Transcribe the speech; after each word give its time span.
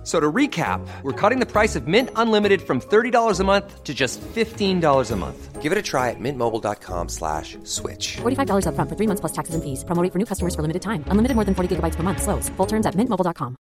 F- 0.00 0.06
So 0.06 0.18
to 0.18 0.32
recap, 0.32 0.80
we're 1.02 1.12
cutting 1.12 1.40
the 1.40 1.46
price 1.46 1.76
of 1.76 1.86
Mint 1.86 2.08
Unlimited 2.16 2.62
from 2.62 2.80
$30 2.80 3.38
a 3.38 3.44
month 3.44 3.84
to 3.84 3.92
just 3.92 4.18
$15 4.34 5.10
a 5.10 5.16
month. 5.16 5.60
Give 5.60 5.72
it 5.72 5.76
a 5.76 5.82
try 5.82 6.08
at 6.08 6.16
mintmobile.com 6.18 7.10
slash 7.10 7.58
switch. 7.64 8.16
$45 8.22 8.64
upfront 8.64 8.88
for 8.88 8.96
three 8.96 9.06
months 9.06 9.20
plus 9.20 9.32
taxes 9.32 9.54
and 9.54 9.62
fees. 9.62 9.84
Promo 9.84 10.02
rate 10.02 10.10
for 10.12 10.18
new 10.18 10.24
customers 10.24 10.54
for 10.54 10.62
limited 10.62 10.80
time. 10.80 11.04
Unlimited 11.08 11.34
more 11.36 11.44
than 11.44 11.54
40 11.54 11.76
gigabytes 11.76 11.96
per 11.96 12.02
month. 12.02 12.22
Slows. 12.22 12.48
Full 12.56 12.66
terms 12.66 12.86
at 12.86 12.94
mintmobile.com. 12.94 13.56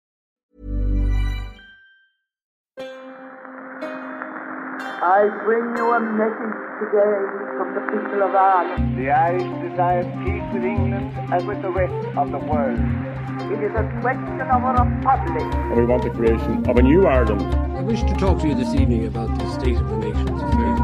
I 5.01 5.28
bring 5.43 5.76
you 5.78 5.92
a 5.92 6.00
message 6.00 6.57
today 6.79 7.15
from 7.57 7.74
the 7.76 7.82
people 7.92 8.24
of 8.24 8.36
Ireland. 8.36 8.98
The 8.98 9.10
Irish 9.12 9.70
desire 9.70 10.04
peace 10.24 10.48
with 10.54 10.64
England 10.64 11.12
and 11.34 11.48
with 11.48 11.62
the 11.62 11.71
rest 11.71 12.18
of 12.18 12.32
the 12.32 12.40
world. 12.40 12.79
It 13.50 13.64
is 13.64 13.71
a 13.71 13.82
question 14.02 14.42
of 14.42 14.62
a 14.62 14.74
republic. 14.84 15.42
and 15.42 15.76
we 15.76 15.84
want 15.84 16.04
the 16.04 16.12
creation 16.12 16.70
of 16.70 16.78
a 16.78 16.84
new 16.84 17.07
Ireland. 17.07 17.42
I 17.76 17.82
wish 17.82 18.02
to 18.04 18.14
talk 18.14 18.40
to 18.42 18.48
you 18.48 18.54
this 18.54 18.76
evening 18.76 19.07
about 19.07 19.40
the 19.40 19.52
state 19.60 19.76
of 19.76 19.90
the 19.90 19.98
nation's 19.98 20.40
affairs. 20.40 20.80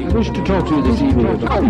I 0.00 0.14
wish 0.14 0.28
to 0.30 0.44
talk 0.44 0.68
to 0.68 0.76
you 0.76 0.82
this 0.82 1.02
evening 1.02 1.26
about. 1.26 1.62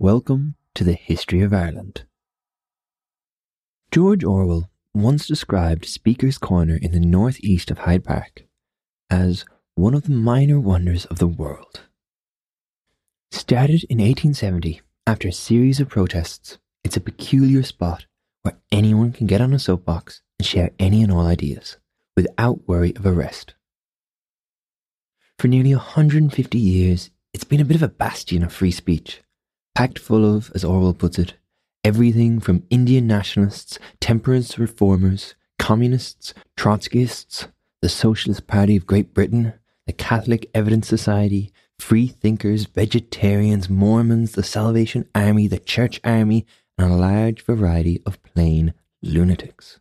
Welcome 0.00 0.56
to 0.74 0.82
the 0.82 0.94
History 0.94 1.42
of 1.42 1.54
Ireland. 1.54 2.06
George 3.92 4.24
Orwell 4.24 4.68
once 4.94 5.26
described 5.26 5.84
Speaker's 5.84 6.38
Corner 6.38 6.76
in 6.80 6.92
the 6.92 7.00
northeast 7.00 7.70
of 7.70 7.78
Hyde 7.78 8.04
Park 8.04 8.44
as 9.10 9.44
one 9.74 9.92
of 9.92 10.04
the 10.04 10.12
minor 10.12 10.60
wonders 10.60 11.04
of 11.06 11.18
the 11.18 11.26
world. 11.26 11.80
Started 13.32 13.84
in 13.90 13.98
1870 13.98 14.80
after 15.06 15.28
a 15.28 15.32
series 15.32 15.80
of 15.80 15.88
protests, 15.88 16.58
it's 16.84 16.96
a 16.96 17.00
peculiar 17.00 17.64
spot 17.64 18.06
where 18.42 18.56
anyone 18.70 19.12
can 19.12 19.26
get 19.26 19.40
on 19.40 19.52
a 19.52 19.58
soapbox 19.58 20.22
and 20.38 20.46
share 20.46 20.70
any 20.78 21.02
and 21.02 21.10
all 21.10 21.26
ideas 21.26 21.76
without 22.16 22.68
worry 22.68 22.94
of 22.94 23.04
arrest. 23.04 23.54
For 25.38 25.48
nearly 25.48 25.74
150 25.74 26.58
years, 26.58 27.10
it's 27.32 27.44
been 27.44 27.60
a 27.60 27.64
bit 27.64 27.74
of 27.74 27.82
a 27.82 27.88
bastion 27.88 28.44
of 28.44 28.52
free 28.52 28.70
speech 28.70 29.22
packed 29.74 29.98
full 29.98 30.24
of, 30.24 30.52
as 30.54 30.64
Orwell 30.64 30.94
puts 30.94 31.18
it, 31.18 31.34
everything 31.84 32.40
from 32.40 32.64
Indian 32.70 33.06
nationalists, 33.06 33.78
temperance 34.00 34.58
reformers, 34.58 35.34
communists, 35.58 36.34
Trotskyists, 36.56 37.48
the 37.82 37.88
Socialist 37.88 38.46
Party 38.46 38.76
of 38.76 38.86
Great 38.86 39.12
Britain, 39.14 39.54
the 39.86 39.92
Catholic 39.92 40.50
Evidence 40.54 40.88
Society, 40.88 41.52
free 41.78 42.06
thinkers, 42.06 42.64
vegetarians, 42.64 43.68
Mormons, 43.68 44.32
the 44.32 44.42
Salvation 44.42 45.06
Army, 45.14 45.46
the 45.46 45.58
Church 45.58 46.00
Army, 46.02 46.46
and 46.78 46.90
a 46.90 46.96
large 46.96 47.42
variety 47.42 48.02
of 48.06 48.22
plain 48.22 48.74
lunatics. 49.02 49.78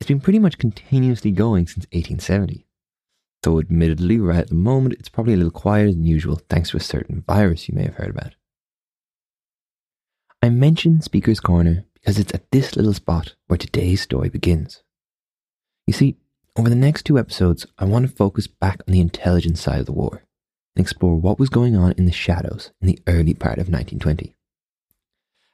It's 0.00 0.08
been 0.08 0.20
pretty 0.20 0.38
much 0.38 0.58
continuously 0.58 1.32
going 1.32 1.66
since 1.66 1.86
1870 1.86 2.68
though 3.42 3.58
admittedly 3.58 4.18
right 4.18 4.40
at 4.40 4.48
the 4.48 4.54
moment 4.54 4.94
it's 4.98 5.08
probably 5.08 5.34
a 5.34 5.36
little 5.36 5.50
quieter 5.50 5.92
than 5.92 6.04
usual 6.04 6.40
thanks 6.48 6.70
to 6.70 6.76
a 6.76 6.80
certain 6.80 7.22
virus 7.26 7.68
you 7.68 7.74
may 7.74 7.84
have 7.84 7.94
heard 7.94 8.10
about. 8.10 8.34
I 10.42 10.50
mention 10.50 11.00
Speaker's 11.00 11.40
Corner 11.40 11.84
because 11.94 12.18
it's 12.18 12.32
at 12.32 12.50
this 12.50 12.76
little 12.76 12.94
spot 12.94 13.34
where 13.46 13.58
today's 13.58 14.00
story 14.00 14.28
begins. 14.28 14.82
You 15.86 15.92
see, 15.92 16.16
over 16.56 16.68
the 16.68 16.74
next 16.74 17.04
two 17.04 17.18
episodes, 17.18 17.66
I 17.78 17.84
want 17.84 18.08
to 18.08 18.14
focus 18.14 18.46
back 18.46 18.80
on 18.86 18.92
the 18.92 19.00
intelligence 19.00 19.60
side 19.60 19.80
of 19.80 19.86
the 19.86 19.92
war 19.92 20.22
and 20.74 20.82
explore 20.82 21.16
what 21.16 21.38
was 21.38 21.48
going 21.48 21.76
on 21.76 21.92
in 21.92 22.04
the 22.04 22.12
shadows 22.12 22.70
in 22.80 22.86
the 22.86 22.98
early 23.06 23.34
part 23.34 23.58
of 23.58 23.68
1920. 23.68 24.34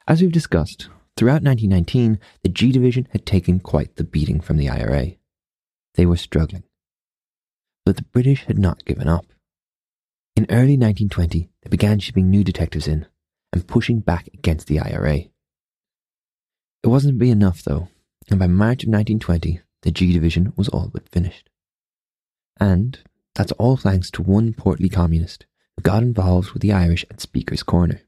As 0.07 0.21
we've 0.21 0.31
discussed, 0.31 0.89
throughout 1.17 1.41
1919, 1.43 2.19
the 2.43 2.49
G 2.49 2.71
Division 2.71 3.07
had 3.11 3.25
taken 3.25 3.59
quite 3.59 3.95
the 3.95 4.03
beating 4.03 4.39
from 4.39 4.57
the 4.57 4.69
IRA. 4.69 5.13
They 5.95 6.05
were 6.05 6.17
struggling 6.17 6.63
but 7.85 7.97
the 7.97 8.03
British 8.03 8.45
had 8.45 8.57
not 8.57 8.83
given 8.83 9.07
up. 9.07 9.27
In 10.35 10.47
early 10.49 10.75
1920, 10.75 11.49
they 11.61 11.69
began 11.69 11.99
shipping 11.99 12.29
new 12.29 12.43
detectives 12.43 12.87
in 12.87 13.05
and 13.55 13.67
pushing 13.67 13.99
back 13.99 14.29
against 14.33 14.67
the 14.67 14.79
IRA. 14.79 15.21
It 16.83 16.87
wasn't 16.87 17.15
to 17.15 17.19
be 17.19 17.31
enough, 17.31 17.63
though, 17.63 17.87
and 18.29 18.37
by 18.39 18.45
March 18.45 18.83
of 18.83 18.89
1920, 18.89 19.61
the 19.81 19.91
G 19.91 20.13
Division 20.13 20.53
was 20.55 20.69
all 20.69 20.89
but 20.93 21.09
finished. 21.09 21.49
And 22.59 22.99
that's 23.33 23.51
all 23.53 23.77
thanks 23.77 24.11
to 24.11 24.21
one 24.21 24.53
portly 24.53 24.89
communist 24.89 25.47
who 25.75 25.81
got 25.81 26.03
involved 26.03 26.51
with 26.51 26.61
the 26.61 26.71
Irish 26.71 27.03
at 27.09 27.21
Speaker's 27.21 27.63
Corner. 27.63 28.01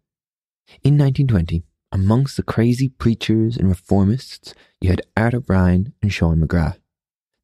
In 0.83 0.97
1920, 0.97 1.63
amongst 1.91 2.37
the 2.37 2.43
crazy 2.43 2.89
preachers 2.89 3.57
and 3.57 3.73
reformists, 3.73 4.53
you 4.79 4.89
had 4.89 5.01
Art 5.15 5.33
O'Brien 5.33 5.93
and 6.03 6.13
Sean 6.13 6.39
McGrath 6.39 6.77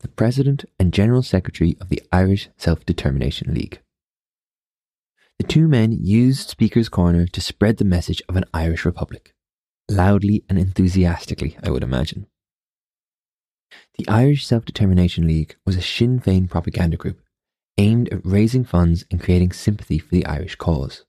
the 0.03 0.09
President 0.09 0.65
and 0.77 0.93
General 0.93 1.23
Secretary 1.23 1.75
of 1.79 1.89
the 1.89 2.03
Irish 2.11 2.49
Self 2.57 2.85
Determination 2.85 3.53
League. 3.53 3.81
The 5.43 5.49
two 5.49 5.67
men 5.67 5.97
used 6.01 6.49
Speaker's 6.49 6.87
Corner 6.87 7.27
to 7.27 7.41
spread 7.41 7.75
the 7.75 7.83
message 7.83 8.21
of 8.29 8.37
an 8.37 8.45
Irish 8.53 8.85
Republic, 8.85 9.35
loudly 9.91 10.45
and 10.47 10.57
enthusiastically, 10.57 11.57
I 11.61 11.69
would 11.69 11.83
imagine. 11.83 12.27
The 13.95 14.07
Irish 14.07 14.45
Self 14.45 14.63
Determination 14.63 15.27
League 15.27 15.57
was 15.65 15.75
a 15.75 15.81
Sinn 15.81 16.21
Féin 16.21 16.49
propaganda 16.49 16.95
group 16.95 17.19
aimed 17.77 18.07
at 18.07 18.25
raising 18.25 18.63
funds 18.63 19.03
and 19.11 19.21
creating 19.21 19.51
sympathy 19.51 19.99
for 19.99 20.15
the 20.15 20.25
Irish 20.25 20.55
cause. 20.55 21.03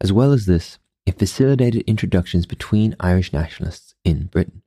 As 0.00 0.10
well 0.10 0.32
as 0.32 0.46
this, 0.46 0.78
it 1.04 1.18
facilitated 1.18 1.82
introductions 1.82 2.46
between 2.46 2.96
Irish 2.98 3.30
nationalists 3.30 3.94
in 4.04 4.28
Britain. 4.28 4.62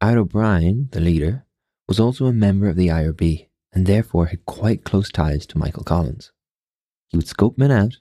Art 0.00 0.18
O'Brien, 0.18 0.88
the 0.92 1.00
leader, 1.00 1.46
was 1.88 1.98
also 1.98 2.26
a 2.26 2.32
member 2.32 2.68
of 2.68 2.76
the 2.76 2.88
IRB 2.88 3.48
and 3.72 3.86
therefore 3.86 4.26
had 4.26 4.46
quite 4.46 4.84
close 4.84 5.10
ties 5.10 5.46
to 5.46 5.58
Michael 5.58 5.82
Collins. 5.82 6.30
He 7.12 7.18
would 7.18 7.28
scope 7.28 7.58
men 7.58 7.70
out, 7.70 7.98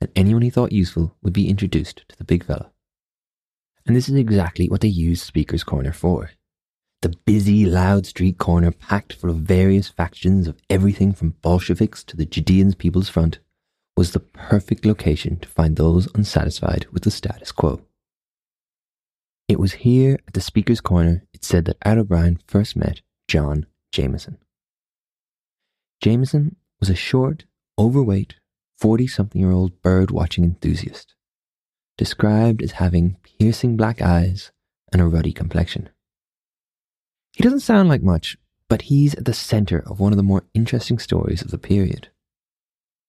and 0.00 0.10
anyone 0.14 0.42
he 0.42 0.50
thought 0.50 0.72
useful 0.72 1.16
would 1.22 1.32
be 1.32 1.48
introduced 1.48 2.04
to 2.08 2.16
the 2.16 2.24
big 2.24 2.44
fella. 2.44 2.72
And 3.86 3.96
this 3.96 4.08
is 4.08 4.16
exactly 4.16 4.68
what 4.68 4.80
they 4.80 4.88
used 4.88 5.24
Speaker's 5.24 5.64
Corner 5.64 5.92
for. 5.92 6.32
The 7.00 7.14
busy, 7.24 7.64
loud 7.64 8.06
street 8.06 8.38
corner 8.38 8.72
packed 8.72 9.12
full 9.12 9.30
of 9.30 9.36
various 9.36 9.88
factions 9.88 10.48
of 10.48 10.60
everything 10.68 11.12
from 11.12 11.36
Bolsheviks 11.40 12.02
to 12.04 12.16
the 12.16 12.26
Judeans 12.26 12.74
People's 12.74 13.08
Front 13.08 13.38
was 13.96 14.12
the 14.12 14.20
perfect 14.20 14.84
location 14.84 15.38
to 15.38 15.48
find 15.48 15.76
those 15.76 16.12
unsatisfied 16.14 16.86
with 16.92 17.04
the 17.04 17.12
status 17.12 17.52
quo. 17.52 17.82
It 19.46 19.60
was 19.60 19.72
here 19.72 20.18
at 20.26 20.34
the 20.34 20.40
Speaker's 20.40 20.80
Corner 20.80 21.22
it 21.32 21.44
said 21.44 21.64
that 21.66 21.78
Art 21.82 21.98
O'Brien 21.98 22.40
first 22.46 22.76
met 22.76 23.00
John 23.28 23.66
Jameson. 23.92 24.38
Jameson 26.00 26.56
was 26.80 26.90
a 26.90 26.94
short, 26.96 27.44
overweight, 27.78 28.34
40 28.78 29.06
something 29.08 29.40
year 29.40 29.50
old 29.50 29.82
bird 29.82 30.10
watching 30.10 30.44
enthusiast, 30.44 31.14
described 31.96 32.62
as 32.62 32.72
having 32.72 33.16
piercing 33.22 33.76
black 33.76 34.00
eyes 34.00 34.52
and 34.92 35.02
a 35.02 35.06
ruddy 35.06 35.32
complexion. 35.32 35.88
He 37.32 37.42
doesn't 37.42 37.60
sound 37.60 37.88
like 37.88 38.02
much, 38.02 38.36
but 38.68 38.82
he's 38.82 39.14
at 39.14 39.24
the 39.24 39.34
center 39.34 39.82
of 39.86 40.00
one 40.00 40.12
of 40.12 40.16
the 40.16 40.22
more 40.22 40.44
interesting 40.54 40.98
stories 40.98 41.42
of 41.42 41.50
the 41.50 41.58
period. 41.58 42.08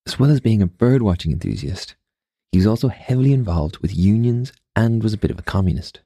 As 0.07 0.17
well 0.17 0.31
as 0.31 0.39
being 0.39 0.61
a 0.61 0.67
bird 0.67 1.01
watching 1.01 1.31
enthusiast, 1.31 1.95
he 2.51 2.57
was 2.57 2.67
also 2.67 2.87
heavily 2.87 3.31
involved 3.31 3.77
with 3.77 3.95
unions 3.95 4.51
and 4.75 5.03
was 5.03 5.13
a 5.13 5.17
bit 5.17 5.29
of 5.31 5.37
a 5.37 5.43
communist. 5.43 6.01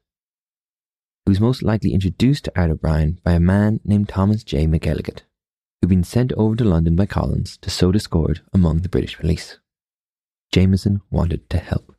He 1.24 1.30
was 1.30 1.40
most 1.40 1.62
likely 1.62 1.94
introduced 1.94 2.44
to 2.44 2.52
Art 2.54 2.70
O'Brien 2.70 3.18
by 3.24 3.32
a 3.32 3.40
man 3.40 3.80
named 3.82 4.10
Thomas 4.10 4.44
J. 4.44 4.66
McElligott, 4.66 5.22
who'd 5.84 5.90
been 5.90 6.02
sent 6.02 6.32
over 6.32 6.56
to 6.56 6.64
London 6.64 6.96
by 6.96 7.04
Collins 7.04 7.58
to 7.58 7.68
sow 7.68 7.92
discord 7.92 8.40
among 8.54 8.78
the 8.78 8.88
British 8.88 9.18
police. 9.18 9.58
Jameson 10.50 11.02
wanted 11.10 11.50
to 11.50 11.58
help. 11.58 11.94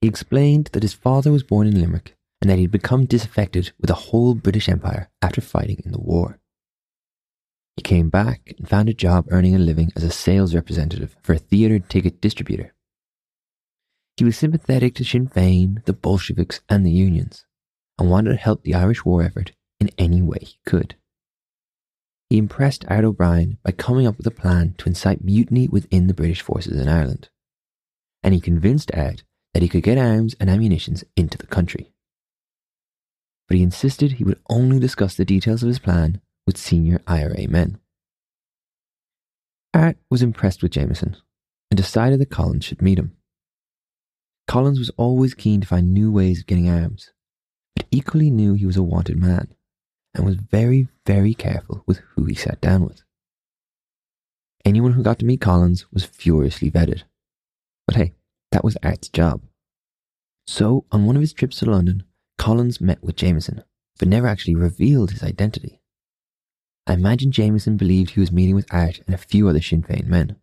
He 0.00 0.08
explained 0.08 0.70
that 0.72 0.82
his 0.82 0.94
father 0.94 1.30
was 1.30 1.42
born 1.42 1.66
in 1.66 1.78
Limerick 1.78 2.16
and 2.40 2.48
that 2.48 2.58
he'd 2.58 2.70
become 2.70 3.04
disaffected 3.04 3.72
with 3.78 3.88
the 3.88 4.06
whole 4.08 4.34
British 4.34 4.66
Empire 4.66 5.10
after 5.20 5.42
fighting 5.42 5.82
in 5.84 5.92
the 5.92 6.00
war. 6.00 6.38
He 7.76 7.82
came 7.82 8.08
back 8.08 8.54
and 8.56 8.66
found 8.66 8.88
a 8.88 8.94
job 8.94 9.26
earning 9.28 9.54
a 9.54 9.58
living 9.58 9.92
as 9.94 10.02
a 10.02 10.10
sales 10.10 10.54
representative 10.54 11.16
for 11.22 11.34
a 11.34 11.38
theatre 11.38 11.80
ticket 11.80 12.22
distributor. 12.22 12.72
He 14.16 14.24
was 14.24 14.38
sympathetic 14.38 14.94
to 14.94 15.04
Sinn 15.04 15.28
Féin, 15.28 15.84
the 15.84 15.92
Bolsheviks, 15.92 16.60
and 16.70 16.86
the 16.86 16.90
unions, 16.90 17.44
and 17.98 18.10
wanted 18.10 18.30
to 18.30 18.36
help 18.36 18.62
the 18.62 18.74
Irish 18.74 19.04
war 19.04 19.22
effort 19.22 19.52
in 19.78 19.90
any 19.98 20.22
way 20.22 20.38
he 20.40 20.56
could. 20.64 20.96
He 22.28 22.38
impressed 22.38 22.84
Art 22.88 23.04
O'Brien 23.04 23.58
by 23.62 23.70
coming 23.70 24.06
up 24.06 24.16
with 24.16 24.26
a 24.26 24.32
plan 24.32 24.74
to 24.78 24.88
incite 24.88 25.22
mutiny 25.22 25.68
within 25.68 26.06
the 26.06 26.14
British 26.14 26.42
forces 26.42 26.80
in 26.80 26.88
Ireland. 26.88 27.28
And 28.22 28.34
he 28.34 28.40
convinced 28.40 28.90
Art 28.94 29.22
that 29.54 29.62
he 29.62 29.68
could 29.68 29.84
get 29.84 29.98
arms 29.98 30.34
and 30.40 30.50
ammunition 30.50 30.96
into 31.16 31.38
the 31.38 31.46
country. 31.46 31.92
But 33.48 33.56
he 33.56 33.62
insisted 33.62 34.12
he 34.12 34.24
would 34.24 34.40
only 34.50 34.80
discuss 34.80 35.14
the 35.14 35.24
details 35.24 35.62
of 35.62 35.68
his 35.68 35.78
plan 35.78 36.20
with 36.46 36.58
senior 36.58 37.00
IRA 37.06 37.46
men. 37.48 37.78
Art 39.72 39.96
was 40.10 40.22
impressed 40.22 40.62
with 40.62 40.72
Jameson 40.72 41.16
and 41.70 41.76
decided 41.76 42.20
that 42.20 42.30
Collins 42.30 42.64
should 42.64 42.82
meet 42.82 42.98
him. 42.98 43.16
Collins 44.48 44.78
was 44.78 44.90
always 44.96 45.34
keen 45.34 45.60
to 45.60 45.66
find 45.66 45.92
new 45.92 46.10
ways 46.10 46.40
of 46.40 46.46
getting 46.46 46.68
arms, 46.68 47.12
but 47.76 47.86
equally 47.90 48.30
knew 48.30 48.54
he 48.54 48.66
was 48.66 48.76
a 48.76 48.82
wanted 48.82 49.16
man 49.16 49.54
and 50.16 50.24
was 50.24 50.36
very, 50.36 50.88
very 51.04 51.34
careful 51.34 51.84
with 51.86 52.00
who 52.14 52.24
he 52.24 52.34
sat 52.34 52.60
down 52.60 52.84
with. 52.84 53.02
Anyone 54.64 54.94
who 54.94 55.02
got 55.02 55.18
to 55.20 55.24
meet 55.24 55.40
Collins 55.40 55.86
was 55.92 56.04
furiously 56.04 56.70
vetted. 56.70 57.04
But 57.86 57.96
hey, 57.96 58.14
that 58.50 58.64
was 58.64 58.76
Art's 58.82 59.08
job. 59.08 59.42
So, 60.46 60.84
on 60.90 61.06
one 61.06 61.16
of 61.16 61.22
his 61.22 61.32
trips 61.32 61.58
to 61.58 61.70
London, 61.70 62.04
Collins 62.38 62.80
met 62.80 63.02
with 63.02 63.16
Jameson, 63.16 63.62
but 63.98 64.08
never 64.08 64.26
actually 64.26 64.54
revealed 64.54 65.10
his 65.10 65.22
identity. 65.22 65.80
I 66.86 66.94
imagine 66.94 67.32
Jameson 67.32 67.76
believed 67.76 68.10
he 68.10 68.20
was 68.20 68.32
meeting 68.32 68.54
with 68.54 68.72
Art 68.72 69.00
and 69.06 69.14
a 69.14 69.18
few 69.18 69.48
other 69.48 69.60
Sinn 69.60 69.82
Féin 69.82 70.06
men. 70.06 70.36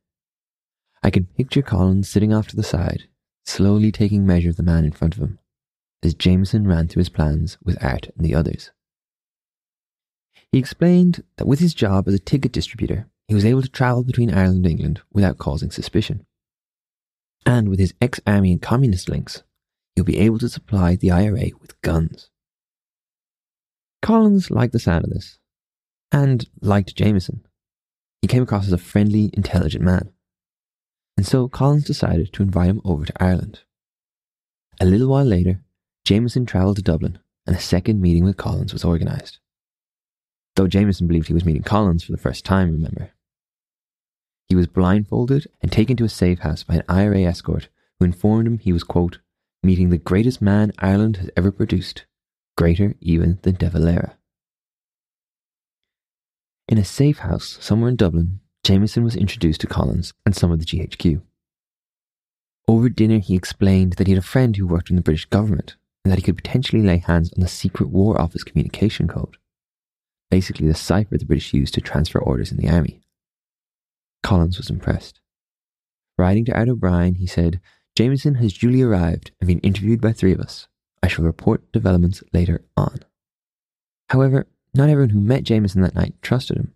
I 1.01 1.09
can 1.09 1.25
picture 1.25 1.61
Collins 1.61 2.09
sitting 2.09 2.33
off 2.33 2.47
to 2.49 2.55
the 2.55 2.63
side, 2.63 3.03
slowly 3.45 3.91
taking 3.91 4.25
measure 4.25 4.49
of 4.49 4.57
the 4.57 4.63
man 4.63 4.85
in 4.85 4.91
front 4.91 5.15
of 5.15 5.21
him, 5.21 5.39
as 6.01 6.13
Jameson 6.13 6.67
ran 6.67 6.87
through 6.87 7.01
his 7.01 7.09
plans 7.09 7.57
with 7.63 7.81
Art 7.83 8.09
and 8.15 8.25
the 8.25 8.35
others. 8.35 8.71
He 10.53 10.59
explained 10.59 11.23
that 11.37 11.47
with 11.47 11.59
his 11.59 11.73
job 11.73 12.07
as 12.07 12.13
a 12.13 12.19
ticket 12.19 12.51
distributor, 12.51 13.07
he 13.27 13.33
was 13.33 13.43
able 13.43 13.63
to 13.63 13.69
travel 13.69 14.03
between 14.03 14.31
Ireland 14.31 14.67
and 14.67 14.67
England 14.67 15.01
without 15.11 15.39
causing 15.39 15.71
suspicion. 15.71 16.27
And 17.43 17.69
with 17.69 17.79
his 17.79 17.95
ex 17.99 18.19
army 18.27 18.51
and 18.51 18.61
communist 18.61 19.09
links, 19.09 19.41
he'll 19.95 20.05
be 20.05 20.19
able 20.19 20.37
to 20.37 20.47
supply 20.47 20.95
the 20.95 21.09
IRA 21.09 21.47
with 21.59 21.81
guns. 21.81 22.29
Collins 24.03 24.51
liked 24.51 24.73
the 24.73 24.79
sound 24.79 25.05
of 25.05 25.09
this, 25.09 25.39
and 26.11 26.47
liked 26.61 26.95
Jameson. 26.95 27.43
He 28.21 28.27
came 28.27 28.43
across 28.43 28.67
as 28.67 28.73
a 28.73 28.77
friendly, 28.77 29.31
intelligent 29.33 29.83
man. 29.83 30.13
And 31.17 31.25
so 31.25 31.47
Collins 31.47 31.85
decided 31.85 32.31
to 32.31 32.43
invite 32.43 32.69
him 32.69 32.81
over 32.85 33.05
to 33.05 33.23
Ireland. 33.23 33.61
A 34.79 34.85
little 34.85 35.07
while 35.07 35.25
later, 35.25 35.61
Jameson 36.05 36.45
travelled 36.45 36.75
to 36.75 36.83
Dublin, 36.83 37.17
and 37.47 37.55
a 37.55 37.59
second 37.59 38.01
meeting 38.01 38.23
with 38.23 38.37
Collins 38.37 38.71
was 38.71 38.85
organised. 38.85 39.39
Though 40.55 40.67
Jameson 40.67 41.07
believed 41.07 41.27
he 41.27 41.33
was 41.33 41.45
meeting 41.45 41.63
Collins 41.63 42.03
for 42.03 42.11
the 42.11 42.17
first 42.17 42.45
time, 42.45 42.71
remember. 42.71 43.11
He 44.49 44.55
was 44.55 44.67
blindfolded 44.67 45.47
and 45.61 45.71
taken 45.71 45.97
to 45.97 46.03
a 46.03 46.09
safe 46.09 46.39
house 46.39 46.63
by 46.63 46.75
an 46.75 46.83
IRA 46.87 47.23
escort 47.23 47.69
who 47.99 48.05
informed 48.05 48.47
him 48.47 48.59
he 48.59 48.73
was, 48.73 48.83
quote, 48.83 49.19
meeting 49.63 49.89
the 49.89 49.97
greatest 49.97 50.41
man 50.41 50.73
Ireland 50.77 51.17
has 51.17 51.29
ever 51.35 51.51
produced, 51.51 52.05
greater 52.55 52.95
even 52.99 53.39
than 53.41 53.55
De 53.55 53.69
Valera. 53.69 54.17
In 56.67 56.77
a 56.77 56.85
safe 56.85 57.19
house 57.19 57.57
somewhere 57.61 57.89
in 57.89 57.95
Dublin, 57.95 58.39
Jameson 58.63 59.03
was 59.03 59.15
introduced 59.15 59.61
to 59.61 59.67
Collins 59.67 60.13
and 60.25 60.35
some 60.35 60.51
of 60.51 60.59
the 60.59 60.65
GHQ. 60.65 61.21
Over 62.67 62.89
dinner, 62.89 63.19
he 63.19 63.35
explained 63.35 63.93
that 63.93 64.07
he 64.07 64.13
had 64.13 64.23
a 64.23 64.25
friend 64.25 64.55
who 64.55 64.67
worked 64.67 64.89
in 64.89 64.95
the 64.95 65.01
British 65.01 65.25
government 65.25 65.75
and 66.03 66.11
that 66.11 66.17
he 66.17 66.23
could 66.23 66.37
potentially 66.37 66.81
lay 66.81 66.97
hands 66.97 67.31
on 67.33 67.41
the 67.41 67.47
secret 67.47 67.89
War 67.89 68.19
Office 68.19 68.43
communication 68.43 69.07
code, 69.07 69.37
basically 70.33 70.67
the 70.67 70.73
cipher 70.73 71.15
the 71.15 71.27
British 71.27 71.53
used 71.53 71.75
to 71.75 71.79
transfer 71.79 72.17
orders 72.17 72.51
in 72.51 72.57
the 72.57 72.67
army. 72.67 72.99
Collins 74.23 74.57
was 74.57 74.71
impressed. 74.71 75.19
Writing 76.17 76.43
to 76.45 76.57
Art 76.57 76.69
O'Brien, 76.69 77.13
he 77.13 77.27
said, 77.27 77.61
Jameson 77.95 78.33
has 78.35 78.57
duly 78.57 78.81
arrived 78.81 79.29
and 79.39 79.47
been 79.47 79.59
interviewed 79.59 80.01
by 80.01 80.11
three 80.11 80.33
of 80.33 80.39
us. 80.39 80.67
I 81.03 81.07
shall 81.07 81.23
report 81.23 81.71
developments 81.71 82.23
later 82.33 82.63
on. 82.75 83.01
However, 84.09 84.47
not 84.73 84.89
everyone 84.89 85.11
who 85.11 85.19
met 85.19 85.43
Jameson 85.43 85.83
that 85.83 85.93
night 85.93 86.15
trusted 86.23 86.57
him. 86.57 86.73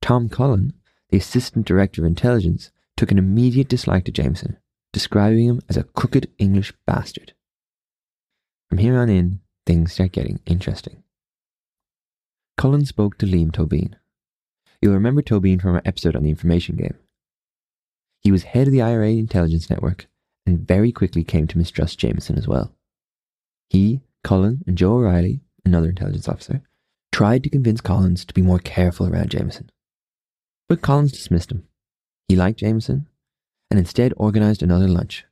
Tom 0.00 0.30
Cullen, 0.30 0.72
the 1.10 1.18
Assistant 1.18 1.66
Director 1.66 2.00
of 2.00 2.06
Intelligence, 2.06 2.70
took 2.96 3.10
an 3.10 3.18
immediate 3.18 3.68
dislike 3.68 4.06
to 4.06 4.12
Jameson, 4.12 4.56
describing 4.94 5.44
him 5.44 5.60
as 5.68 5.76
a 5.76 5.84
crooked 5.84 6.30
English 6.38 6.72
bastard. 6.86 7.34
From 8.70 8.78
here 8.78 8.96
on 8.96 9.10
in, 9.10 9.40
things 9.66 9.92
start 9.92 10.12
getting 10.12 10.40
interesting. 10.46 11.02
Cullen 12.56 12.86
spoke 12.86 13.18
to 13.18 13.26
Liam 13.26 13.52
Tobin. 13.52 13.96
You'll 14.80 14.94
remember 14.94 15.20
Tobin 15.20 15.60
from 15.60 15.74
our 15.74 15.82
episode 15.84 16.16
on 16.16 16.22
the 16.22 16.30
information 16.30 16.76
game. 16.76 16.96
He 18.22 18.32
was 18.32 18.44
head 18.44 18.66
of 18.66 18.72
the 18.72 18.82
IRA 18.82 19.10
intelligence 19.10 19.68
network 19.68 20.06
and 20.46 20.66
very 20.66 20.90
quickly 20.92 21.22
came 21.22 21.46
to 21.48 21.58
mistrust 21.58 21.98
Jameson 21.98 22.38
as 22.38 22.48
well. 22.48 22.72
He, 23.68 24.00
Cullen, 24.24 24.62
and 24.66 24.78
Joe 24.78 24.94
O'Reilly, 24.94 25.40
another 25.64 25.90
intelligence 25.90 26.28
officer, 26.28 26.62
tried 27.12 27.42
to 27.44 27.50
convince 27.50 27.80
Collins 27.80 28.24
to 28.24 28.34
be 28.34 28.42
more 28.42 28.58
careful 28.58 29.06
around 29.06 29.30
Jameson. 29.30 29.70
But 30.68 30.82
Collins 30.82 31.12
dismissed 31.12 31.52
him. 31.52 31.66
He 32.28 32.36
liked 32.36 32.60
Jameson 32.60 33.06
and 33.70 33.78
instead 33.78 34.14
organized 34.16 34.62
another 34.62 34.88
lunch, 34.88 35.24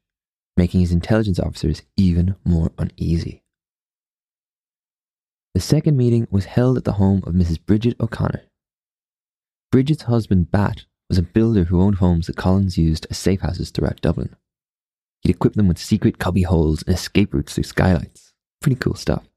making 0.57 0.81
his 0.81 0.93
intelligence 0.93 1.39
officers 1.39 1.83
even 1.97 2.35
more 2.45 2.71
uneasy. 2.79 3.44
The 5.55 5.61
second 5.61 5.97
meeting 5.97 6.27
was 6.33 6.47
held 6.47 6.77
at 6.77 6.85
the 6.85 6.95
home 6.95 7.23
of 7.25 7.33
Mrs. 7.33 7.65
Bridget 7.65 7.97
O'Connor. 8.01 8.43
Bridget's 9.71 10.03
husband, 10.03 10.51
Batt, 10.51 10.85
was 11.09 11.17
a 11.17 11.23
builder 11.23 11.65
who 11.65 11.81
owned 11.81 11.97
homes 11.97 12.27
that 12.27 12.37
Collins 12.37 12.77
used 12.77 13.07
as 13.09 13.19
safe 13.19 13.41
houses 13.41 13.71
throughout 13.71 14.01
Dublin. 14.01 14.35
He'd 15.23 15.31
equipped 15.31 15.57
them 15.57 15.69
with 15.69 15.79
secret 15.79 16.19
cubby 16.19 16.43
holes 16.43 16.83
and 16.83 16.95
escape 16.95 17.33
routes 17.33 17.55
through 17.55 17.65
skylights. 17.65 18.33
Pretty 18.61 18.77
cool 18.77 18.95
stuff. 18.95 19.29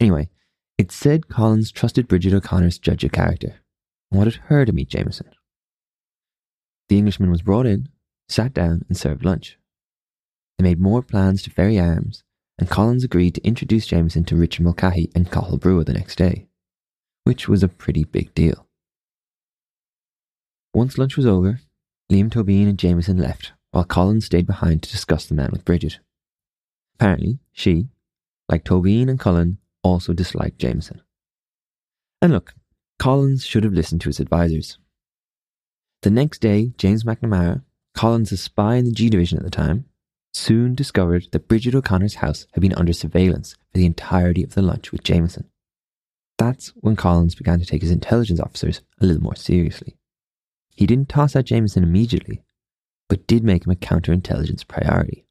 Anyway, 0.00 0.28
it 0.76 0.90
said 0.90 1.28
Collins 1.28 1.70
trusted 1.70 2.08
Bridget 2.08 2.34
O'Connor's 2.34 2.78
judge 2.78 3.04
of 3.04 3.12
character 3.12 3.60
and 4.10 4.18
wanted 4.18 4.34
her 4.46 4.64
to 4.64 4.72
meet 4.72 4.88
Jameson. 4.88 5.30
The 6.88 6.98
Englishman 6.98 7.30
was 7.30 7.42
brought 7.42 7.66
in, 7.66 7.88
sat 8.28 8.52
down, 8.52 8.84
and 8.88 8.96
served 8.96 9.24
lunch. 9.24 9.56
They 10.58 10.64
made 10.64 10.80
more 10.80 11.02
plans 11.02 11.42
to 11.42 11.50
ferry 11.50 11.78
arms, 11.78 12.24
and 12.62 12.70
Collins 12.70 13.02
agreed 13.02 13.34
to 13.34 13.44
introduce 13.44 13.88
Jameson 13.88 14.22
to 14.22 14.36
Richard 14.36 14.62
Mulcahy 14.62 15.10
and 15.16 15.28
Cathal 15.28 15.58
Brugha 15.58 15.84
the 15.84 15.94
next 15.94 16.14
day, 16.14 16.46
which 17.24 17.48
was 17.48 17.64
a 17.64 17.68
pretty 17.68 18.04
big 18.04 18.32
deal. 18.36 18.68
Once 20.72 20.96
lunch 20.96 21.16
was 21.16 21.26
over, 21.26 21.58
Liam 22.08 22.30
Tobin 22.30 22.68
and 22.68 22.78
Jameson 22.78 23.18
left, 23.18 23.50
while 23.72 23.82
Collins 23.82 24.26
stayed 24.26 24.46
behind 24.46 24.80
to 24.84 24.92
discuss 24.92 25.26
the 25.26 25.34
man 25.34 25.50
with 25.50 25.64
Bridget. 25.64 25.98
Apparently, 26.94 27.40
she, 27.50 27.88
like 28.48 28.62
Tobin 28.62 29.08
and 29.08 29.18
Cullen, 29.18 29.58
also 29.82 30.12
disliked 30.12 30.60
Jameson. 30.60 31.02
And 32.20 32.32
look, 32.32 32.54
Collins 33.00 33.44
should 33.44 33.64
have 33.64 33.72
listened 33.72 34.02
to 34.02 34.08
his 34.08 34.20
advisors. 34.20 34.78
The 36.02 36.10
next 36.10 36.38
day, 36.38 36.74
James 36.78 37.02
McNamara, 37.02 37.64
Collins' 37.92 38.40
spy 38.40 38.76
in 38.76 38.84
the 38.84 38.92
G 38.92 39.10
Division 39.10 39.38
at 39.38 39.44
the 39.44 39.50
time, 39.50 39.86
soon 40.32 40.74
discovered 40.74 41.28
that 41.32 41.48
Bridget 41.48 41.74
O'Connor's 41.74 42.16
house 42.16 42.46
had 42.52 42.60
been 42.60 42.74
under 42.74 42.92
surveillance 42.92 43.52
for 43.70 43.78
the 43.78 43.86
entirety 43.86 44.42
of 44.42 44.54
the 44.54 44.62
lunch 44.62 44.92
with 44.92 45.02
Jameson. 45.02 45.48
That's 46.38 46.68
when 46.80 46.96
Collins 46.96 47.34
began 47.34 47.60
to 47.60 47.66
take 47.66 47.82
his 47.82 47.90
intelligence 47.90 48.40
officers 48.40 48.80
a 49.00 49.06
little 49.06 49.22
more 49.22 49.36
seriously. 49.36 49.96
He 50.74 50.86
didn't 50.86 51.08
toss 51.08 51.36
out 51.36 51.44
Jameson 51.44 51.82
immediately, 51.82 52.42
but 53.08 53.26
did 53.26 53.44
make 53.44 53.66
him 53.66 53.72
a 53.72 53.76
counterintelligence 53.76 54.66
priority. 54.66 55.26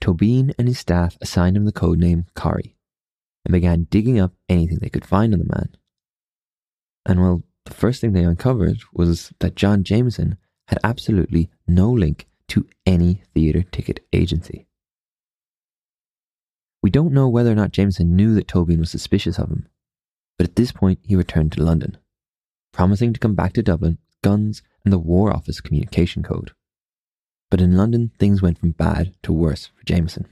Tobin 0.00 0.54
and 0.58 0.68
his 0.68 0.78
staff 0.78 1.16
assigned 1.20 1.56
him 1.56 1.64
the 1.64 1.72
code 1.72 1.98
name 1.98 2.26
Corrie 2.34 2.76
and 3.44 3.52
began 3.52 3.84
digging 3.90 4.20
up 4.20 4.34
anything 4.48 4.78
they 4.80 4.90
could 4.90 5.06
find 5.06 5.32
on 5.32 5.38
the 5.38 5.46
man. 5.46 5.70
And 7.06 7.20
well, 7.20 7.42
the 7.64 7.74
first 7.74 8.00
thing 8.00 8.12
they 8.12 8.24
uncovered 8.24 8.78
was 8.92 9.32
that 9.40 9.56
John 9.56 9.82
Jameson 9.82 10.36
had 10.68 10.78
absolutely 10.84 11.50
no 11.66 11.90
link 11.90 12.28
to 12.56 12.66
any 12.84 13.22
theatre 13.34 13.62
ticket 13.62 14.04
agency. 14.12 14.66
We 16.82 16.90
don't 16.90 17.12
know 17.12 17.28
whether 17.28 17.52
or 17.52 17.54
not 17.54 17.72
Jameson 17.72 18.16
knew 18.16 18.34
that 18.34 18.48
Tobin 18.48 18.80
was 18.80 18.90
suspicious 18.90 19.38
of 19.38 19.48
him, 19.48 19.68
but 20.38 20.48
at 20.48 20.56
this 20.56 20.72
point 20.72 20.98
he 21.02 21.14
returned 21.14 21.52
to 21.52 21.62
London 21.62 21.98
promising 22.76 23.14
to 23.14 23.18
come 23.18 23.34
back 23.34 23.54
to 23.54 23.62
Dublin 23.62 23.96
guns 24.22 24.62
and 24.84 24.92
the 24.92 24.98
War 24.98 25.32
Office 25.32 25.62
communication 25.62 26.22
code. 26.22 26.52
But 27.50 27.62
in 27.62 27.74
London, 27.74 28.12
things 28.18 28.42
went 28.42 28.58
from 28.58 28.72
bad 28.72 29.14
to 29.22 29.32
worse 29.32 29.70
for 29.74 29.84
Jameson. 29.86 30.26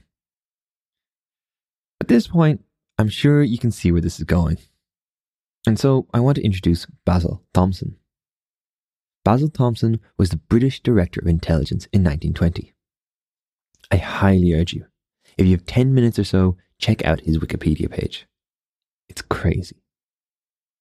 At 1.99 2.07
this 2.07 2.27
point, 2.27 2.63
I'm 2.99 3.09
sure 3.09 3.41
you 3.41 3.57
can 3.57 3.71
see 3.71 3.91
where 3.91 4.01
this 4.01 4.19
is 4.19 4.25
going. 4.25 4.59
And 5.65 5.79
so 5.79 6.07
I 6.13 6.19
want 6.19 6.35
to 6.35 6.45
introduce 6.45 6.85
Basil 7.03 7.41
Thomson. 7.51 7.97
Basil 9.25 9.49
Thomson 9.49 9.99
was 10.17 10.29
the 10.29 10.37
British 10.37 10.81
Director 10.81 11.19
of 11.19 11.27
Intelligence 11.27 11.87
in 11.91 12.03
1920. 12.03 12.73
I 13.91 13.97
highly 13.97 14.53
urge 14.53 14.73
you, 14.73 14.85
if 15.37 15.45
you 15.45 15.51
have 15.53 15.65
10 15.65 15.93
minutes 15.93 16.19
or 16.19 16.23
so, 16.23 16.57
check 16.77 17.03
out 17.03 17.21
his 17.21 17.39
Wikipedia 17.39 17.89
page. 17.89 18.27
It's 19.09 19.23
crazy. 19.23 19.81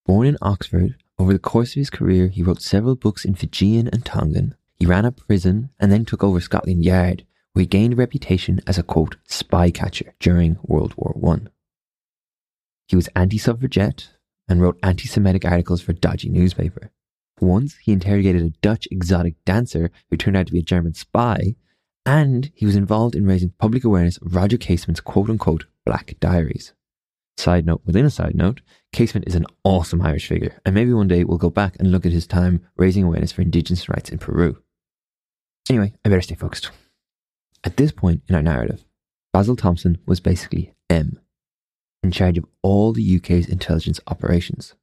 Born 0.06 0.26
in 0.26 0.36
Oxford, 0.42 0.96
over 1.18 1.32
the 1.32 1.38
course 1.38 1.70
of 1.70 1.76
his 1.76 1.90
career, 1.90 2.28
he 2.28 2.42
wrote 2.42 2.60
several 2.60 2.96
books 2.96 3.24
in 3.24 3.34
Fijian 3.34 3.88
and 3.88 4.04
Tongan. 4.04 4.54
He 4.74 4.84
ran 4.86 5.06
a 5.06 5.12
prison 5.12 5.70
and 5.80 5.90
then 5.90 6.04
took 6.04 6.22
over 6.22 6.40
Scotland 6.40 6.84
Yard, 6.84 7.24
where 7.52 7.62
he 7.62 7.66
gained 7.66 7.94
a 7.94 7.96
reputation 7.96 8.60
as 8.66 8.76
a 8.76 8.82
quote, 8.82 9.16
spy 9.26 9.70
catcher 9.70 10.14
during 10.20 10.58
World 10.62 10.94
War 10.98 11.16
I. 11.34 11.48
He 12.88 12.96
was 12.96 13.08
anti 13.16 13.38
suffragette 13.38 14.10
and 14.46 14.60
wrote 14.60 14.78
anti 14.82 15.08
Semitic 15.08 15.46
articles 15.46 15.80
for 15.80 15.94
dodgy 15.94 16.28
newspaper. 16.28 16.90
Once 17.44 17.76
he 17.82 17.92
interrogated 17.92 18.42
a 18.42 18.50
Dutch 18.62 18.88
exotic 18.90 19.34
dancer 19.44 19.90
who 20.10 20.16
turned 20.16 20.36
out 20.36 20.46
to 20.46 20.52
be 20.52 20.60
a 20.60 20.62
German 20.62 20.94
spy, 20.94 21.54
and 22.06 22.50
he 22.54 22.64
was 22.64 22.74
involved 22.74 23.14
in 23.14 23.26
raising 23.26 23.50
public 23.58 23.84
awareness 23.84 24.16
of 24.16 24.34
Roger 24.34 24.56
Casement's 24.56 25.00
quote 25.00 25.28
unquote 25.28 25.66
black 25.84 26.14
diaries. 26.20 26.72
Side 27.36 27.66
note 27.66 27.82
within 27.84 28.06
a 28.06 28.10
side 28.10 28.34
note, 28.34 28.62
Casement 28.92 29.26
is 29.26 29.34
an 29.34 29.46
awesome 29.64 30.00
Irish 30.00 30.26
figure, 30.26 30.60
and 30.64 30.74
maybe 30.74 30.92
one 30.92 31.08
day 31.08 31.24
we'll 31.24 31.36
go 31.36 31.50
back 31.50 31.76
and 31.78 31.90
look 31.90 32.06
at 32.06 32.12
his 32.12 32.26
time 32.26 32.64
raising 32.76 33.04
awareness 33.04 33.32
for 33.32 33.42
indigenous 33.42 33.88
rights 33.88 34.08
in 34.08 34.18
Peru. 34.18 34.62
Anyway, 35.68 35.92
I 36.04 36.08
better 36.08 36.22
stay 36.22 36.36
focused. 36.36 36.70
At 37.62 37.76
this 37.76 37.92
point 37.92 38.22
in 38.28 38.34
our 38.34 38.42
narrative, 38.42 38.84
Basil 39.32 39.56
Thomson 39.56 39.98
was 40.06 40.20
basically 40.20 40.72
M, 40.88 41.20
in 42.02 42.10
charge 42.10 42.38
of 42.38 42.46
all 42.62 42.92
the 42.92 43.16
UK's 43.16 43.48
intelligence 43.48 44.00
operations. 44.06 44.74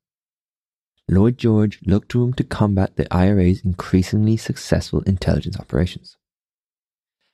Lloyd 1.09 1.37
George 1.37 1.79
looked 1.85 2.09
to 2.09 2.23
him 2.23 2.33
to 2.33 2.43
combat 2.43 2.95
the 2.95 3.11
IRA's 3.13 3.61
increasingly 3.61 4.37
successful 4.37 5.01
intelligence 5.01 5.59
operations. 5.59 6.17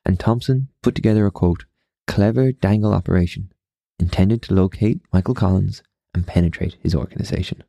And 0.06 0.20
Thomson 0.20 0.70
put 0.82 0.96
together 0.96 1.26
a 1.26 1.32
quote, 1.32 1.66
clever 2.08 2.52
dangle 2.52 2.94
operation 2.94 3.52
intended 4.00 4.42
to 4.44 4.54
locate 4.54 5.02
Michael 5.12 5.36
Collins 5.36 5.84
and 6.14 6.26
penetrate 6.26 6.78
his 6.82 6.96
organization. 6.96 7.64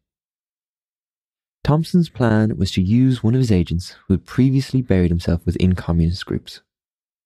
Thomson's 1.65 2.09
plan 2.09 2.57
was 2.57 2.71
to 2.73 2.83
use 2.83 3.23
one 3.23 3.35
of 3.35 3.41
his 3.41 3.53
agents 3.53 3.97
who 4.07 4.15
had 4.15 4.25
previously 4.25 4.81
buried 4.81 5.11
himself 5.11 5.45
within 5.45 5.75
communist 5.75 6.25
groups, 6.25 6.63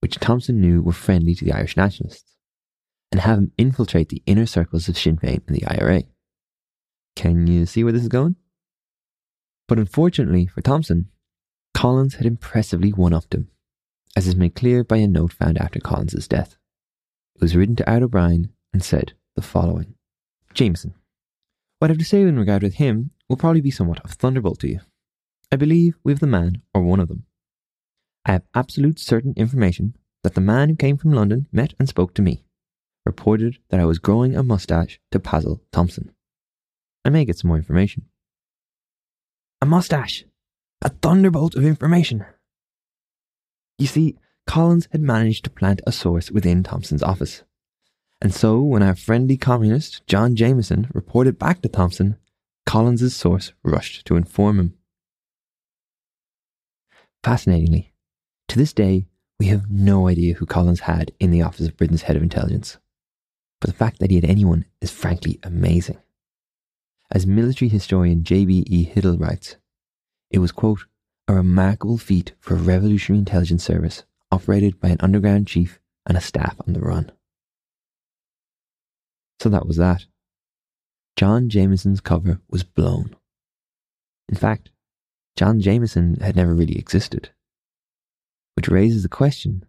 which 0.00 0.19
Thomson 0.19 0.61
knew 0.61 0.83
were 0.83 0.93
friendly 0.93 1.35
to 1.35 1.45
the 1.45 1.52
Irish 1.52 1.76
nationalists, 1.76 2.35
and 3.12 3.21
have 3.21 3.38
him 3.38 3.52
infiltrate 3.57 4.09
the 4.09 4.23
inner 4.26 4.47
circles 4.47 4.88
of 4.88 4.99
Sinn 4.99 5.19
Féin 5.19 5.47
and 5.47 5.57
the 5.57 5.67
IRA. 5.67 6.02
Can 7.14 7.47
you 7.47 7.67
see 7.67 7.85
where 7.85 7.93
this 7.93 8.02
is 8.02 8.09
going? 8.09 8.37
But 9.69 9.78
unfortunately 9.78 10.47
for 10.47 10.61
Thomson, 10.61 11.09
Collins 11.75 12.14
had 12.14 12.26
impressively 12.26 12.90
one 12.90 13.12
upped 13.12 13.35
him, 13.35 13.49
as 14.16 14.26
is 14.26 14.37
made 14.37 14.54
clear 14.54 14.85
by 14.85 14.99
a 14.99 15.09
note 15.09 15.33
found 15.33 15.59
after 15.59 15.81
Collins's 15.81 16.28
death. 16.28 16.57
It 17.35 17.40
was 17.40 17.57
written 17.57 17.76
to 17.76 17.90
Art 17.90 18.02
O'Brien 18.02 18.52
and 18.73 18.83
said 18.83 19.14
the 19.37 19.42
following 19.42 19.95
Jameson, 20.54 20.95
what 21.78 21.90
I 21.90 21.95
have 21.95 21.99
to 21.99 22.04
say 22.04 22.23
in 22.23 22.38
regard 22.38 22.62
with 22.62 22.75
him 22.75 23.11
will 23.28 23.37
probably 23.37 23.61
be 23.61 23.73
somewhat 23.73 23.99
of 24.04 24.12
thunderbolt 24.12 24.61
to 24.61 24.69
you. 24.69 24.81
I 25.50 25.57
believe 25.57 25.99
we 26.04 26.12
have 26.12 26.21
the 26.21 26.28
man, 26.28 26.62
or 26.73 26.83
one 26.83 27.00
of 27.00 27.09
them. 27.09 27.25
I 28.25 28.33
have 28.33 28.45
absolute 28.54 29.00
certain 29.00 29.35
information 29.37 29.97
that 30.23 30.35
the 30.35 30.40
man 30.40 30.69
who 30.69 30.76
came 30.76 30.97
from 30.97 31.12
London 31.12 31.49
met 31.50 31.75
and 31.81 31.88
spoke 31.88 32.14
to 32.14 32.23
me, 32.23 32.45
reported 33.04 33.59
that 33.71 33.81
I 33.81 33.85
was 33.85 33.99
growing 33.99 34.37
a 34.37 34.45
moustache 34.45 35.00
to 35.11 35.19
Basil 35.19 35.61
Thomson. 35.73 36.12
I 37.04 37.11
may 37.11 37.25
get 37.25 37.38
some 37.38 37.49
more 37.49 37.57
information. 37.57 38.04
A 39.62 39.64
moustache! 39.64 40.25
A 40.81 40.88
thunderbolt 40.88 41.54
of 41.54 41.64
information! 41.64 42.25
You 43.78 43.87
see, 43.87 44.19
Collins 44.45 44.88
had 44.90 45.02
managed 45.02 45.45
to 45.45 45.50
plant 45.50 45.81
a 45.87 45.92
source 45.92 46.33
within 46.33 46.64
Thomson's 46.64 47.04
office. 47.04 47.45
And 48.21 48.35
so, 48.35 48.61
when 48.61 48.83
our 48.83 48.97
friendly 48.97 49.37
communist, 49.37 50.04
John 50.09 50.35
Jameson, 50.35 50.88
reported 50.92 51.38
back 51.38 51.62
to 51.62 51.69
Thomson, 51.69 52.16
Collins's 52.66 53.14
source 53.14 53.52
rushed 53.62 54.04
to 54.07 54.16
inform 54.16 54.59
him. 54.59 54.75
Fascinatingly, 57.23 57.92
to 58.49 58.59
this 58.59 58.73
day, 58.73 59.07
we 59.38 59.47
have 59.47 59.71
no 59.71 60.09
idea 60.09 60.35
who 60.35 60.45
Collins 60.45 60.81
had 60.81 61.12
in 61.21 61.31
the 61.31 61.42
office 61.42 61.69
of 61.69 61.76
Britain's 61.76 62.02
head 62.02 62.16
of 62.16 62.23
intelligence. 62.25 62.78
But 63.61 63.71
the 63.71 63.76
fact 63.76 64.00
that 64.00 64.11
he 64.11 64.16
had 64.16 64.25
anyone 64.28 64.64
is 64.81 64.90
frankly 64.90 65.38
amazing. 65.45 65.99
As 67.14 67.26
military 67.26 67.69
historian 67.69 68.25
J.B.E. 68.25 68.85
Hittle 68.85 69.19
writes, 69.19 69.57
it 70.31 70.38
was, 70.38 70.50
quote, 70.50 70.87
a 71.28 71.35
remarkable 71.35 71.99
feat 71.99 72.33
for 72.40 72.54
a 72.54 72.59
revolutionary 72.59 73.19
intelligence 73.19 73.62
service 73.62 74.04
operated 74.31 74.81
by 74.81 74.88
an 74.88 74.97
underground 75.00 75.47
chief 75.47 75.78
and 76.07 76.16
a 76.16 76.23
staff 76.23 76.57
on 76.66 76.73
the 76.73 76.81
run. 76.81 77.12
So 79.40 79.50
that 79.50 79.66
was 79.66 79.76
that. 79.76 80.07
John 81.14 81.50
Jameson's 81.50 82.00
cover 82.00 82.40
was 82.49 82.64
blown. 82.64 83.14
In 84.31 84.37
fact, 84.37 84.71
John 85.37 85.61
Jameson 85.61 86.19
had 86.21 86.35
never 86.35 86.54
really 86.54 86.78
existed. 86.78 87.28
Which 88.57 88.69
raises 88.69 89.02
the 89.02 89.11
question 89.11 89.66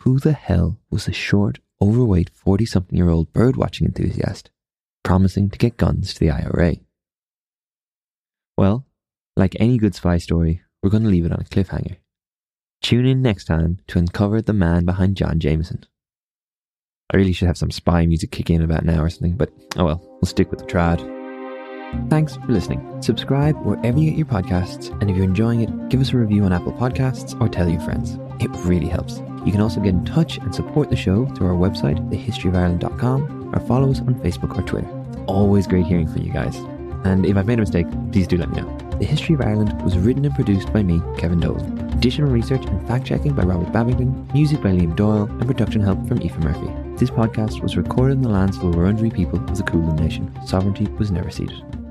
who 0.00 0.18
the 0.18 0.32
hell 0.32 0.80
was 0.90 1.04
the 1.04 1.12
short, 1.12 1.60
overweight 1.80 2.30
40 2.30 2.66
something 2.66 2.96
year 2.96 3.08
old 3.08 3.32
birdwatching 3.32 3.82
enthusiast 3.82 4.50
promising 5.02 5.50
to 5.50 5.58
get 5.58 5.76
guns 5.76 6.14
to 6.14 6.20
the 6.20 6.30
IRA? 6.30 6.76
Well, 8.56 8.86
like 9.36 9.56
any 9.58 9.78
good 9.78 9.94
spy 9.94 10.18
story, 10.18 10.62
we're 10.82 10.90
going 10.90 11.04
to 11.04 11.08
leave 11.08 11.24
it 11.24 11.32
on 11.32 11.40
a 11.40 11.44
cliffhanger. 11.44 11.96
Tune 12.82 13.06
in 13.06 13.22
next 13.22 13.44
time 13.44 13.78
to 13.86 13.98
uncover 13.98 14.42
the 14.42 14.52
man 14.52 14.84
behind 14.84 15.16
John 15.16 15.38
Jameson. 15.38 15.86
I 17.12 17.16
really 17.16 17.32
should 17.32 17.46
have 17.46 17.58
some 17.58 17.70
spy 17.70 18.06
music 18.06 18.30
kick 18.30 18.50
in 18.50 18.62
about 18.62 18.84
now 18.84 19.02
or 19.02 19.10
something, 19.10 19.36
but 19.36 19.50
oh 19.76 19.84
well, 19.84 20.00
we'll 20.02 20.28
stick 20.28 20.50
with 20.50 20.60
the 20.60 20.66
trad. 20.66 21.00
Thanks 22.08 22.36
for 22.36 22.46
listening. 22.46 23.02
Subscribe 23.02 23.54
wherever 23.64 23.98
you 23.98 24.10
get 24.10 24.18
your 24.18 24.26
podcasts, 24.26 24.90
and 25.00 25.10
if 25.10 25.16
you're 25.16 25.26
enjoying 25.26 25.60
it, 25.60 25.88
give 25.90 26.00
us 26.00 26.12
a 26.12 26.16
review 26.16 26.42
on 26.44 26.52
Apple 26.52 26.72
Podcasts 26.72 27.38
or 27.40 27.48
tell 27.48 27.68
your 27.68 27.80
friends. 27.80 28.18
It 28.40 28.50
really 28.64 28.88
helps. 28.88 29.18
You 29.44 29.52
can 29.52 29.60
also 29.60 29.80
get 29.80 29.90
in 29.90 30.04
touch 30.04 30.38
and 30.38 30.54
support 30.54 30.88
the 30.88 30.96
show 30.96 31.26
through 31.26 31.48
our 31.48 31.54
website, 31.54 31.98
thehistoryofireland.com, 32.10 33.41
or 33.52 33.60
follow 33.60 33.90
us 33.90 34.00
on 34.00 34.14
Facebook 34.16 34.58
or 34.58 34.62
Twitter. 34.62 34.88
It's 35.08 35.22
always 35.26 35.66
great 35.66 35.86
hearing 35.86 36.06
from 36.06 36.22
you 36.22 36.32
guys. 36.32 36.56
And 37.04 37.26
if 37.26 37.36
I've 37.36 37.46
made 37.46 37.58
a 37.58 37.62
mistake, 37.62 37.86
please 38.12 38.26
do 38.26 38.36
let 38.36 38.50
me 38.50 38.60
know. 38.60 38.78
The 38.98 39.04
History 39.04 39.34
of 39.34 39.40
Ireland 39.40 39.82
was 39.82 39.98
written 39.98 40.24
and 40.24 40.34
produced 40.34 40.72
by 40.72 40.82
me, 40.82 41.00
Kevin 41.18 41.40
Dolan. 41.40 41.78
Additional 41.94 42.30
research 42.30 42.64
and 42.64 42.86
fact 42.86 43.04
checking 43.04 43.34
by 43.34 43.42
Robert 43.42 43.72
Babington, 43.72 44.28
music 44.32 44.62
by 44.62 44.70
Liam 44.70 44.94
Doyle, 44.94 45.24
and 45.24 45.46
production 45.46 45.80
help 45.80 46.06
from 46.06 46.20
Aoife 46.20 46.38
Murphy. 46.38 46.70
This 46.96 47.10
podcast 47.10 47.62
was 47.62 47.76
recorded 47.76 48.14
in 48.14 48.22
the 48.22 48.28
lands 48.28 48.56
of 48.56 48.62
the 48.62 48.68
Wurundjeri 48.78 49.12
people 49.12 49.40
of 49.40 49.56
the 49.56 49.64
Kulin 49.64 49.96
Nation. 49.96 50.30
Sovereignty 50.46 50.86
was 50.98 51.10
never 51.10 51.30
ceded. 51.30 51.81